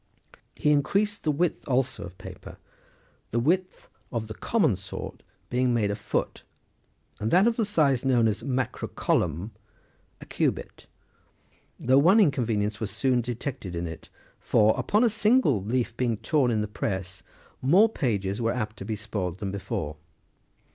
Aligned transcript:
He 0.55 0.71
increased 0.71 1.21
the 1.21 1.31
width 1.31 1.63
also 1.67 2.05
of 2.05 2.17
paper; 2.17 2.57
the 3.29 3.37
width 3.39 3.87
[of 4.11 4.25
the 4.27 4.33
common 4.33 4.75
sort] 4.75 5.21
being 5.51 5.75
made 5.75 5.91
afoot, 5.91 6.41
and 7.19 7.29
that 7.29 7.45
of 7.45 7.55
the 7.55 7.65
size 7.65 8.03
known 8.03 8.27
as" 8.27 8.41
macro 8.61 8.87
collum,"23 8.87 9.51
a 10.21 10.25
cubit; 10.25 10.87
though 11.79 11.99
one 11.99 12.19
inconvenience 12.19 12.79
was 12.79 12.89
soon 12.89 13.21
detected 13.21 13.75
in 13.75 13.85
it, 13.85 14.09
for, 14.39 14.73
upon 14.75 15.03
a 15.03 15.07
single 15.07 15.61
leaf24 15.61 15.97
being 15.97 16.17
torn 16.17 16.49
in 16.49 16.61
the 16.61 16.67
press, 16.67 17.21
more 17.61 17.87
pages 17.87 18.41
were 18.41 18.51
apt 18.55 18.77
to 18.77 18.85
be 18.85 18.95
spoilt 18.95 19.37
than 19.37 19.51
before. 19.51 19.97